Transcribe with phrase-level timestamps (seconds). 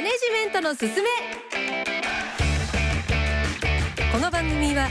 [0.00, 1.10] マネジメントのすすめ。
[4.10, 4.88] この番組は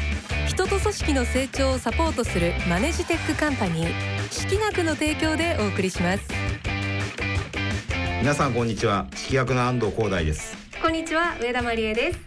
[0.48, 3.92] 人と組織の成長をサポートするマネジテックカンパニー
[4.30, 6.24] 識学の提供でお送りします。
[8.22, 9.08] 皆さんこんにちは。
[9.16, 10.56] 識学の安藤広大です。
[10.80, 12.20] こんにちは上田真理恵です。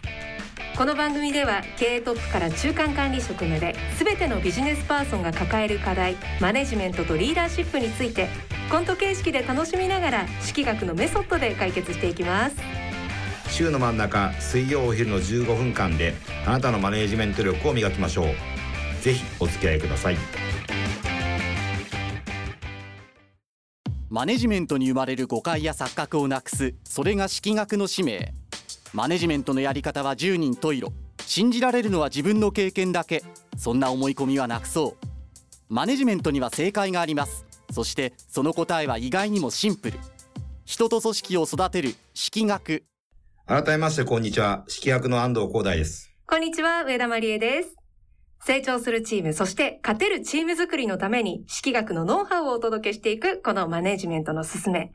[0.77, 8.27] この番組では経営トップから中間管理職まで全てのビジネスパーソンが抱える課題マネジメントとリーダーシップについて
[8.73, 12.55] コント形式で楽しみながら式学のメソッドで解決していきます。
[13.47, 16.15] 週の真ん中水曜お昼の15分間で
[16.47, 18.25] あなたのマネジメント力を磨きましょう。
[19.03, 20.17] ぜひお付き合いください。
[24.09, 28.33] マネジメントに生まれる誤解や錯覚をなくすそれが式学の使命。
[28.91, 30.91] マネジメントのやり方は十人十色。
[31.19, 33.23] 信じられるのは自分の経験だけ。
[33.55, 35.05] そんな思い込みはなくそう。
[35.69, 39.99] マネジメントには正解がありますそしてその答えは意外にもシンプル。
[40.65, 42.83] 人と組織を育てる式学。
[43.45, 44.63] 改めましてこんにちは。
[44.67, 46.13] 式学の安藤光大です。
[46.25, 47.75] こんにちは上田真理恵です。
[48.45, 54.93] 成長するチーム、そして勝てるチーム作りのために、式学のノウハウをお届けしていく、このマネジメントのすすめ。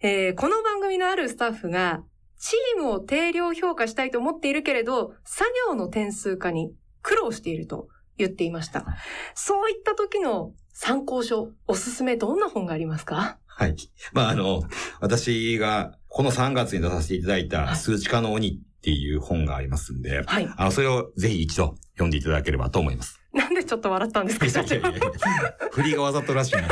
[0.00, 2.02] えー、この番組のあるスタッフが、
[2.38, 7.88] チームを定量評価したいと思っているけれど、作業の点数化に苦労していると
[8.24, 8.84] 言っていました。
[9.34, 13.38] そういった時の参考書、おすすめどんな本がありますか？
[13.46, 13.76] はい。
[14.12, 14.62] まあ、あの、
[15.00, 20.48] 私がこの3月に出させていただいた数値化の鬼っていう本がありますんで、はい。
[20.56, 23.20] あの、それをぜひ一度読んでいただければと思います。
[23.32, 24.46] なんでちょっと笑ったんですか？
[25.70, 26.62] 振りがわざとらしいな。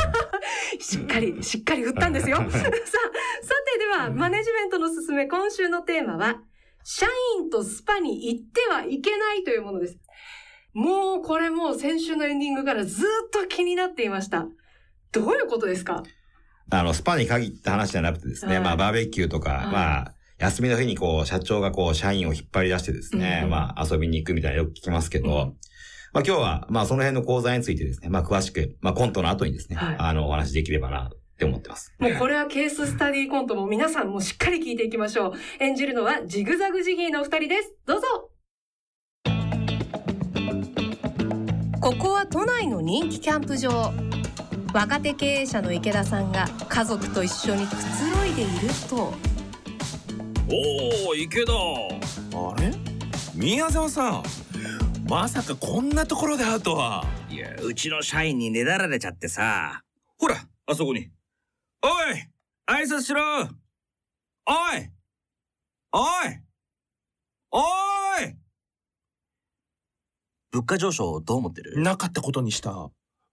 [0.81, 2.37] しっかり、しっかり振ったんですよ。
[2.41, 2.61] さあ、さて
[3.79, 6.41] では、マネジメントのすすめ、今週のテーマは、
[6.83, 7.07] 社
[7.39, 9.99] 員とスパに行ってはいけないというものです。
[10.73, 14.47] もう、これもう先週のエンディングからずっと気になっていました。
[15.13, 16.03] どういうことですか？
[16.71, 25.35] あの、スパに限った話じゃなくてですね、はいまあ、バーベキューとか、はいまあ、休みの日にこう、社長がこう、社員を引っ張り出してですね、うんまあ、遊びに行くみたいなのよく聞きますけど、うん
[26.13, 31.95] まあ、今日は、まあ、その辺の講座についてですね、まあ、詳しく、まあ、コントの後にですね、はいあの、お話しできればな、って思ってます。
[31.99, 35.33] もうこれはケーススタディコントも皆さんもしっかり聞いていきましょう。
[35.59, 37.75] 演じるのはジグザグジギーのお二人です。
[37.87, 38.00] どうぞ
[42.31, 43.93] 都内の人気キャンプ場。
[44.73, 48.51] 若手経営者の池田さんが家族と一緒にくつろいでいる
[48.89, 49.13] と、
[50.49, 51.53] おお池田。
[51.53, 52.73] あれ？
[53.35, 54.23] 宮沢さん。
[55.09, 57.05] まさかこんなところで会うとは。
[57.29, 59.83] いやうちの社員にねだられちゃってさ。
[60.17, 60.37] ほら
[60.67, 61.11] あそこに。
[61.83, 61.91] おい
[62.69, 63.21] 挨拶しろ。
[63.23, 63.49] おい
[65.91, 66.03] おい
[67.51, 67.90] おい
[70.53, 71.81] 物価上昇どう思ってる？
[71.83, 72.91] なかったことにした。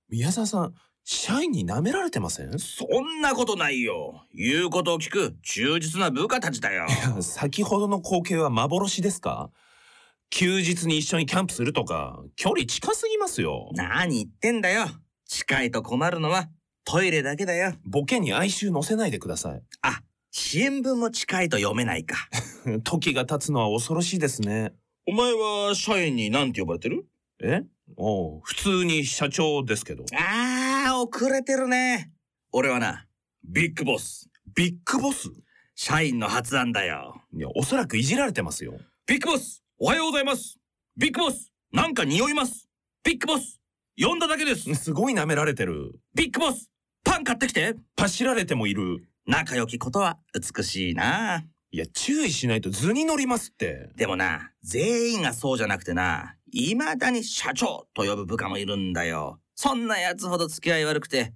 [0.09, 0.73] 宮沢さん
[1.03, 2.53] 社員に舐められてません？
[2.55, 4.25] いそんなことないよ。
[4.33, 6.85] 言うことを聞く忠実な部下たちだよ。
[7.15, 9.49] や先ほどの光景は幻ですか？
[10.29, 13.69] 休日に一緒にキャンプするとか距離近すぎますよ。
[13.73, 14.85] 何言ってんだよ。
[15.25, 16.49] 近いと困るのは
[16.83, 17.73] トイレだけだよ。
[17.85, 19.61] ボケに哀愁乗せないでください。
[19.81, 20.01] あ
[20.31, 22.15] 新聞も近いと読めないか。
[22.83, 24.73] 時が経つのは恐ろしいですね
[25.09, 27.05] お前は社員に何て呼ばれてる？
[27.41, 27.63] え？
[27.95, 32.11] おう普通に社長ですけどああ、遅れてるね。
[32.51, 33.05] 俺はな、
[33.45, 34.29] ビッグボス。
[34.53, 35.29] ビッグボス？
[35.75, 37.21] 社員の発案だよ。
[37.33, 38.73] いやおそらくいじられてますよ
[39.05, 40.57] ビッグボス、おはようございます。
[40.97, 42.67] ビッグボス、なんか匂います。
[43.05, 43.61] ビッグボス、
[43.97, 44.73] 呼んだだけです。
[44.75, 46.69] すごい舐められてるビッグボス、
[47.05, 47.75] パン買ってきて。
[47.95, 51.45] パシられてもいる仲良きことは美しいな。
[51.71, 59.39] いや注意しないと図に乗りますってでもな、全員がそうじゃなくてな、未だに社長と呼ぶ部下もいるんだよ。
[59.55, 61.33] そんな奴ほど付き合い悪くて。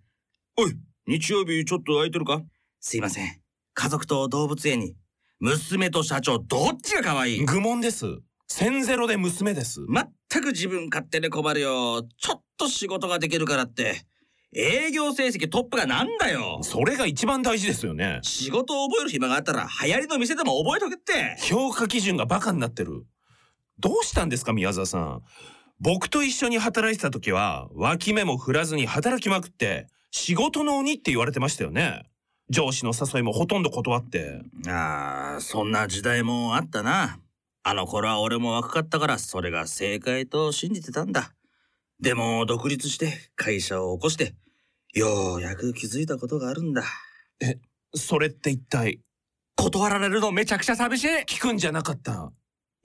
[0.58, 0.74] おい、
[1.06, 2.42] 日曜日ちょっと空いてるか？
[2.80, 3.42] すいません。
[3.74, 4.96] 家族と動物園に。
[5.40, 7.46] 娘と社長、どっちが可愛い？
[7.46, 8.06] 愚問です。
[8.48, 9.82] 千ゼロで娘です。
[9.88, 12.04] 全く自分勝手で困るよ。
[12.18, 14.06] ちょっと仕事ができるからって。
[14.54, 16.60] 営業成績トップがなんだよ。
[16.62, 18.20] それが一番大事ですよね。
[18.22, 21.38] 仕事を覚える暇があったら流行りの店でも覚えとけって。
[21.42, 23.06] 評価基準がバカになってる。
[23.80, 25.22] どうしたんですか宮沢さん。
[25.80, 32.04] 僕と一緒に働いてた時は、脇目も振らずに働きまくって、仕事の鬼って言われてましたよね。
[32.50, 34.42] 上司の誘いもほとんど断って。
[34.68, 37.18] ああ、そんな時代もあったな。
[37.64, 41.32] あの頃は俺も若かったからそれが正解と信じてたんだ。
[42.02, 44.34] でも独立して会社を起こして、
[44.94, 46.84] ようやく気づいたことがあるんだ。
[47.94, 49.00] それって一体、
[49.56, 51.08] 断られるのめちゃくちゃ寂しい。
[51.28, 52.32] 聞くんじゃなかった？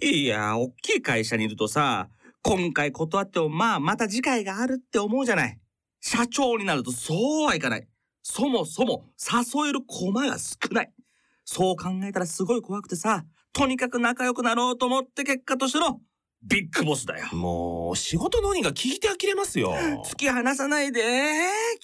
[0.03, 2.11] いや、大きい会社にいるとさ、
[2.43, 5.59] 今回断ってもまあまた次回があるって思うじゃない。
[6.03, 7.89] 社長になるとそうはいかない。
[8.23, 10.93] そもそも誘える駒が少ない。
[11.47, 13.25] そう考えたらすごい怖くてさ、
[13.55, 16.01] とにかく仲良くなろうと思って結果としての
[16.49, 17.27] ビッグボスだよ。
[17.35, 19.75] もう、仕事の鬼が聞いて呆れますよ。
[20.05, 21.03] 突き放さないで、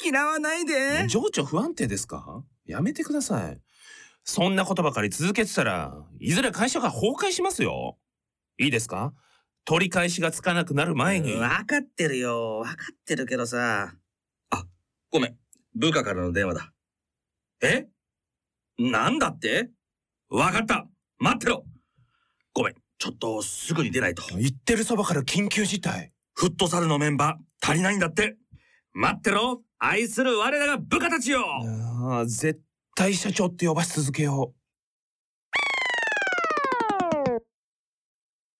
[0.04, 1.06] 嫌わないで。
[1.08, 2.44] 情緒不安定ですか？
[2.64, 3.60] やめてください。
[4.24, 7.98] そんなことばかり続けてたら、いずれ会社が崩壊しますよ。
[8.58, 9.12] いいですか？
[9.64, 11.34] 取り返しがつかなくなる前に。
[11.34, 12.58] わかってるよ。
[12.58, 13.94] わかってるけどさ。
[14.50, 14.64] あ、
[15.10, 15.36] ごめん。
[15.74, 16.72] 部下からの電話だ。
[17.62, 17.88] え？
[18.78, 19.70] なんだって？
[20.28, 20.86] わかった
[21.18, 21.64] 待ってろ
[22.54, 22.74] ごめん。
[23.02, 24.22] ちょっとすぐに出ないと。
[24.38, 26.12] 言ってるそばから緊急事態。
[26.34, 28.36] フットサルのメンバー足りないんだって。
[28.92, 31.40] 待ってろ愛する我らが部下たちよ
[32.06, 32.60] ああ、絶
[32.94, 34.54] 対社長って呼ばし続けよ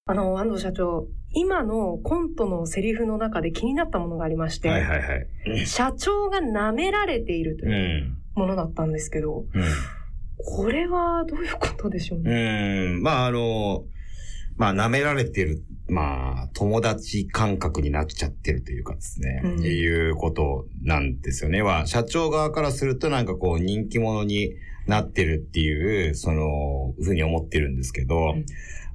[0.07, 5.67] あの、安藤社長、今のコントのセリフの中で気になったものがありまして、はいはいはい。
[5.69, 7.69] 社長が舐められているとう。
[7.71, 9.45] いうんものだったんですけど、
[10.39, 12.87] これはどういうことでしょううね。
[12.97, 13.03] ん。
[13.03, 13.85] まああの、
[14.57, 15.63] まあ舐められてる、
[15.93, 21.61] まあ友達感覚になっちゃってるというかですね、うんいうことなんですよね。
[21.61, 24.55] は、社長側からするとなんかこう人気者に
[24.87, 28.45] なってるっていう、その、ふうに思ってるんですけど、ん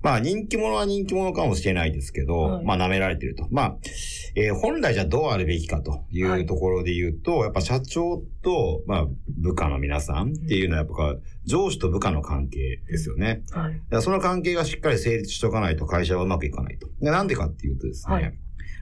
[0.02, 3.48] まあ人気者は人気者かもしれないですけど、はいまあ舐められてると。
[3.52, 3.78] まあ、
[4.36, 13.44] えー本来じゃどうあるべきかといはいうところで言うと、やっぱ社長と、まあ部下の皆さんっていうのはやっぱ上司と部下の関係ですよね。
[13.52, 14.02] はい。
[14.02, 16.87] その関係がしっかり成立しておかないと会社はうまくいかないと。
[17.02, 18.34] でなんでかっていうとですね、はい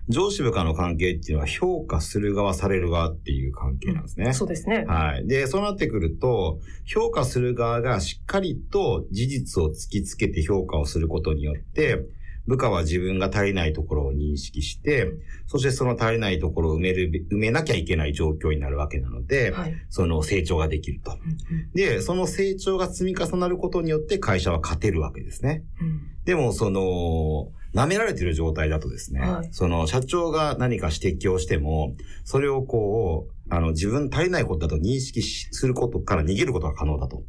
[0.07, 4.33] 上司部下の関係っていうのは評価する側、される側っていう関係なんですね。
[4.33, 4.85] そうですね。
[4.87, 5.27] はい。
[5.27, 12.05] で、そうなってくると、評価する側がしっかりと事実を突きつけて評価をすることによって、
[12.45, 15.11] 部下は自分が足りないところを認識して、
[15.47, 19.73] そしてその足りないところを埋めるべ、埋めなきゃいけない状況になるわけなので、はい。
[19.89, 21.11] その成長ができると。
[21.11, 25.63] うんうんで、その成長が積み重なることによって会社は勝てるわけですね。
[25.81, 31.93] うんでも、その、舐められてる状態だとですね、はいその社長が何か指摘をしても、
[32.23, 37.23] それをこう、あの、自分足りないことだと認識しすることから逃げることが可能だと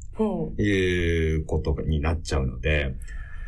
[0.63, 2.95] いうことになっちゃうので、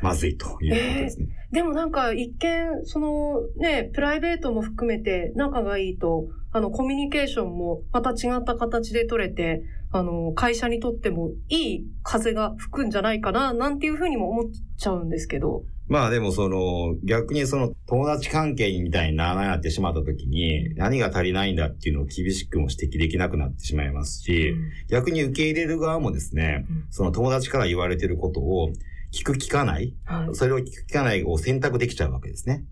[0.03, 1.29] まずいということですね。
[1.51, 14.45] でもなんか一見、そのね、プライベートも含めて仲がいいと、あの、コミュニケーションもまた違った形で取れて、あの、会社にとってもいい風が吹くんじゃないかな、なんていうふうにも思っ
[14.77, 15.63] ちゃうんですけど。
[15.89, 24.55] まあでもその、逆にその友達関係みたいになってしまった時に、何が足りないんだっていうのを厳しくも指摘できなくなってしまいますし、
[24.89, 28.71] 逆に受け入れる側もですね、うんその友達から言われてることを
[29.13, 29.95] 聞く聞かない。
[30.35, 32.65] それを聞く聞かないを選択できちゃうわけですね。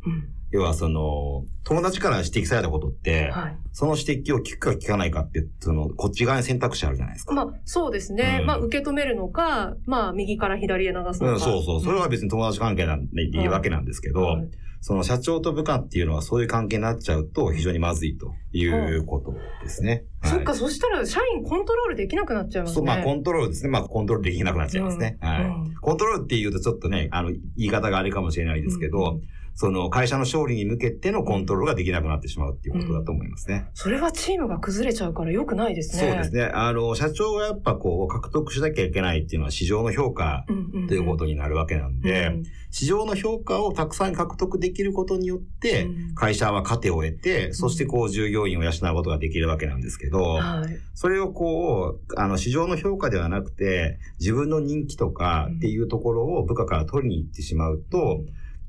[0.50, 3.56] うん要はその、友達から指摘されたことって、はい。
[3.72, 7.34] その指摘を聞くか聞かないかって、その、こっち側に選択肢あるじゃないですか。
[7.34, 8.38] まあ、そうですね。
[8.40, 11.32] うんまあ、受け止めるのか、まあ、右から左へ流すのか。
[11.32, 11.80] うん、そうそう。
[11.82, 14.48] それは別に友達関係なんでいいわけなんですけど、はい
[14.86, 19.34] その社長と部下っていうのはそういう関係になっちゃうと非常にまずいということ
[19.64, 20.04] ですね。
[20.22, 22.74] そっか、はいそしたら社員コントロールできなくなっちゃいますね。
[22.76, 23.70] そう、まあコントロールですね。
[23.70, 25.18] まあコントロールできなくなっちゃいますね。
[25.20, 25.44] はい。
[25.44, 29.22] うんうんコントロールって言うとちょっとね、あの、言い方があれかもしれないですけど、うん
[29.56, 33.70] その会社の勝利に向けてのコントロールができなくなってしまうっていうことだと思いますね。
[33.72, 36.10] それはチームが崩れちゃうから良くないですね。
[36.10, 36.44] そうですね。
[36.44, 40.86] あの、社長がやっぱこう、獲得しなきゃいけないっていうのは市場の評価うんうんうん。
[40.88, 50.76] ということになるわけなんで、うん市場の評価をたくさん獲得できることによって、うん会社は糧を得て、そしてこう従業員を養うことができるわけなんですけど、はい。
[50.92, 58.20] それをこう、あの市場の評価ではなくて、自分の人気とかっていうところを部下から取りに行ってしまうと、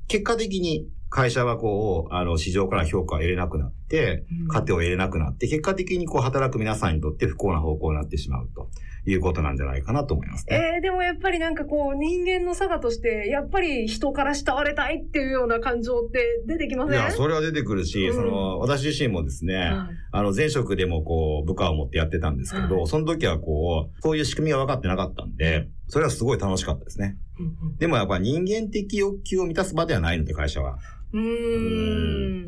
[0.08, 4.48] 結果的に会社はこう、あの市場から評価を得れなくなって、うん。
[4.48, 8.68] 糧を得れなくなって、結果的にこう働く皆さんにとって不幸な方向になってしまうと
[9.06, 10.74] いうことなんじゃないかなと思いますね。
[10.76, 16.94] えー、でもやっぱりなんかこう人間の差がとして、やっぱり人から慕われたいっていうような感情って出てきません？
[16.94, 18.14] いや、それは出てくるし、うん。
[18.14, 19.76] その、私自身もですね、はい。
[20.12, 22.86] あの、前職でもこう、部下を持ってやってたんですけど、はい。
[22.86, 27.16] その時はこう、そういう仕組みが分かってなかったんで、それはすごい楽しかったですね。
[27.38, 30.78] うんでもやっぱ人間的欲求を満たす場ではないので、会社は。
[31.12, 32.46] うんうーん。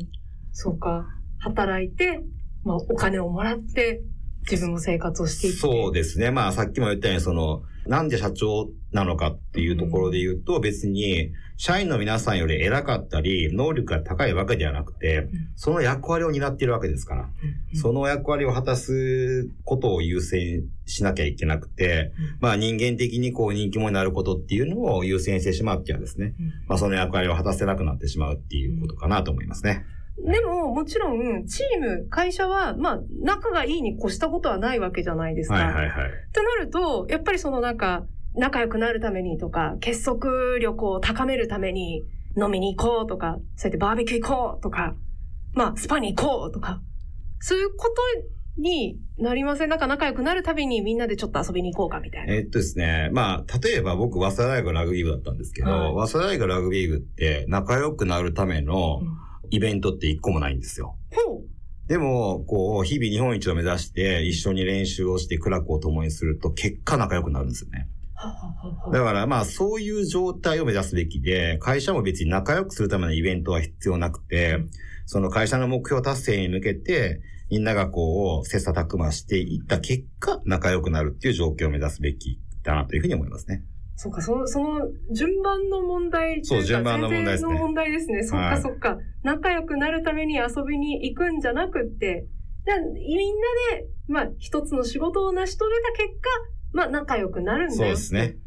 [0.51, 1.05] そうか。
[1.39, 2.21] 働いて、
[2.63, 4.01] まあお金をもらって、
[4.49, 5.59] 自分も生活をしていって。
[5.59, 6.31] そうですね。
[6.31, 15.29] まあさっきも言ったように、その、なんで社長なのかっていうところで言うと、別に、社員の皆さんより偉かったり、能力が高いわけではなくて、うん。
[15.55, 17.29] その役割を担っているわけですから。
[17.71, 17.77] うん。
[17.77, 22.37] その役割を果たすことを優先しなきゃいけなくて、うん。
[22.39, 26.53] まあ人間的にこう人気者になることっていうのを優先してしまってはですね、うん。
[26.67, 29.85] まあその役割を果たせなくなってしまうっていうことかなと思いますね。
[30.17, 35.55] でも、もちろん、チーム、会社は、まあ、仲がいいに越したことはないわけじゃないですか。
[35.55, 35.87] はいはいはい。
[35.87, 35.87] っ
[36.31, 42.03] てなると、やっぱりそのなんか、仲良くなるためにとか、結束力を高めるために
[42.37, 44.95] 飲みに行こうとか、そうやってバーベキュー行こうとか、
[45.53, 46.81] まあ、スパに行こうとか、
[47.39, 47.93] そういうこ
[48.57, 49.69] とになりません？
[49.69, 52.33] なんか仲良くなるたびにみんなでちょっと遊びに行こうかみたいな。
[52.33, 60.97] えっとですね、まあ、例えば僕、早稲田大学ラグビー部だったんですけど、はい早稲田大学ラグビー部って仲良くなるためのうんイベントって一個もないんですよ。
[61.87, 67.87] でも、こう、日々日本一を目指して一緒に練習をして苦楽を共にすると結果仲良くなるんですよね。
[68.93, 74.59] だからまあそういう状態を目指すべきで、会社も別に仲良くするためのイベントは必要なくて、
[75.05, 83.63] その会社の目標達成に向けて、みんながこう、切磋琢磨していった結果、仲良くなるっていう状況を目指すべきだなというふうに思いますね。
[84.01, 84.79] そうか、その、その、
[85.11, 88.23] 順番の問題といかそう順番の問題ですねの問題ですね。
[88.23, 88.97] そっはいかそっか。
[89.21, 92.25] 仲良くなるために遊びに行くんじゃなくって、
[92.65, 92.95] じゃあみんな
[93.77, 96.29] で、まあ、一つの仕事を成し遂げた結果、
[96.73, 97.77] まあ、仲良くなるんだよ。
[97.77, 98.37] そうですね。。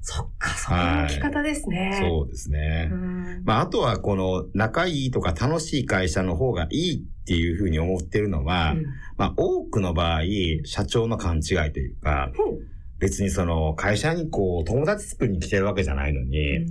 [0.00, 1.98] そっか、そういう生き方ですね。
[2.00, 2.88] そうですね。
[2.92, 8.84] うんまあ、あとはこの仲いいとか楽しい会社の方がいいっていうふうに思ってるのは、うん
[9.16, 10.20] まあ、多くの場合、
[10.64, 12.60] 社長の勘違いというか、ほう
[13.00, 16.66] 別にその会社にこう友達作りに来てるわけじゃないのに、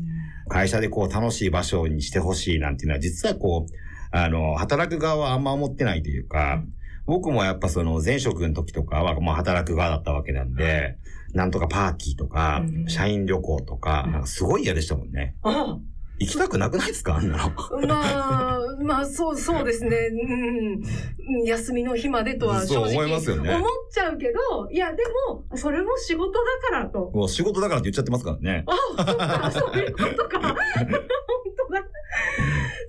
[0.47, 3.73] 会社でこう楽しい場所にしてほしいなんていうのは実はこう、
[4.11, 6.63] あの、働く側はあんま思ってないというか、
[7.05, 10.97] 僕もやっぱその前職の時とかはもう働く側だったわけなんで、
[11.33, 12.87] なんとかパーティーとかう、ん。
[12.87, 15.35] 社員旅行とかすごい嫌でしたもんね。
[16.21, 17.15] あ行きたくなくないですか？
[17.17, 17.43] あんなの。
[17.43, 17.51] あ
[17.87, 19.97] まあ、まあ、そう、そうですね。
[21.27, 21.43] うん。
[21.45, 26.39] 休みの日までとは正そう直思いますよね思っちゃうけど、いや、でも、それも仕事だ
[26.71, 27.11] からと。
[27.13, 28.65] もう仕事だからって言っちゃってますからね。
[28.67, 30.39] あ、そっか、そういうことか。
[30.41, 30.55] 本
[31.67, 31.83] 当だ。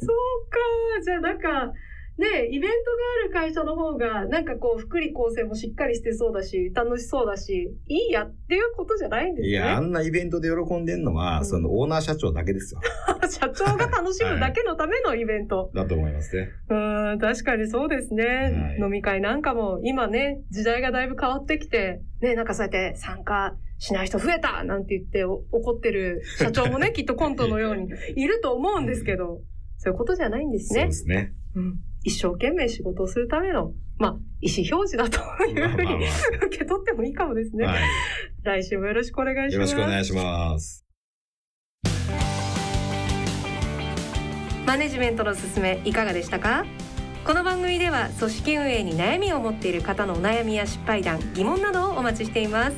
[0.01, 1.03] そうか。
[1.05, 1.73] じゃあ、なんか、
[2.21, 9.49] ねイベントがある会社の方が、なんかこう、福利厚生もしっかりしてそうだし、楽しそうだし、いいやっていうことじゃないんですね。
[9.49, 12.81] いや、あんなイベントで喜んでんのは、うんそのオーナー社長だけですよ。
[13.29, 15.71] 社長が楽しむだけのためのイベント。
[15.75, 16.51] だと思いますね。
[16.69, 29.41] うん、確かにそうですね、はい飲み会なんかも今ね、時代がだいぶ変わってきて、ね、なんかそうやって参加しない人増えたなんて言ってお怒ってる社長もね、 きっとコントのようにいると思うんですけど、
[29.79, 30.93] そういうことじゃないんですねそうで。
[30.93, 31.33] すね。
[31.55, 36.07] うん、一生懸命仕事をするための、まあ、意思表示だというふうに
[36.47, 37.67] 受け取ってもいいかもですね。
[37.67, 37.81] あはい。
[38.43, 39.71] 来週もよろしくお願いしよろます。
[39.71, 40.87] しくお願いします。
[44.67, 46.65] マネジメントのすすめいかがでしたか？
[47.27, 52.77] この番組では組織運営に悩みを持っている方のお悩みや失敗談疑問などをお待ちしています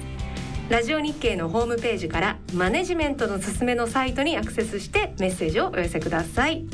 [0.68, 6.66] ラジオ日経のホームページからマネジメントのすすめのサイトにアクセスしてメッセージをお寄せください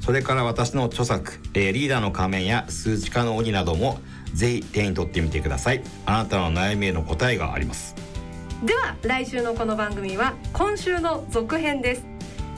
[0.00, 3.98] それから私の著作、えーリーダーの仮面や数値化の鬼なども
[4.34, 5.82] ぜひ手に取ってみてください。
[6.06, 7.94] あなたの悩みへの答えがあります。
[8.64, 12.04] では来週のこの番組は今週の続編です。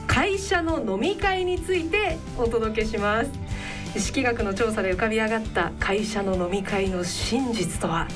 [0.06, 3.30] 会社の飲み会についてお届けします。
[3.98, 8.08] 式学の調査で浮かび上がった会社の飲み会の真実とは、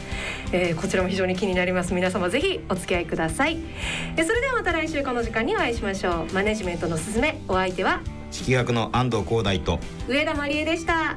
[0.53, 1.95] えーこちらも非常に気になります。
[1.95, 3.59] 皆様ぜひお付き合いください。
[4.17, 6.33] えーそれではまた来週この時間にお会いしましょう。
[6.35, 9.79] マネジメントのすすめお相手は式学の安藤光大と
[10.09, 11.17] 上田真理恵でした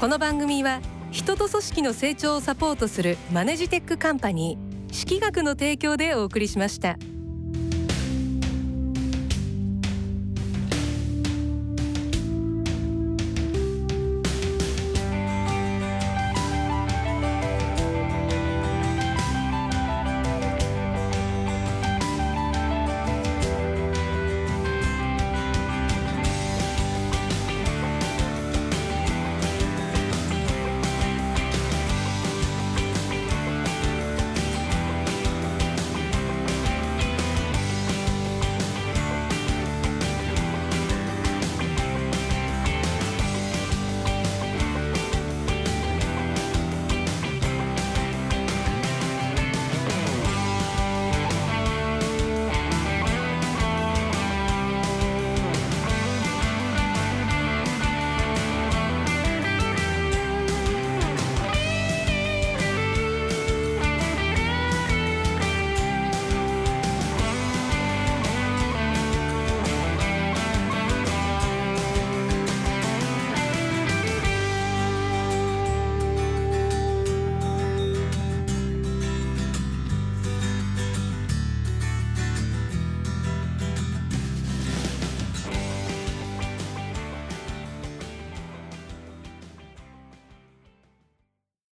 [0.00, 6.96] この番組は人と組織の成長をサポートするマネジテックカンパニー式学の提供でお送りしました。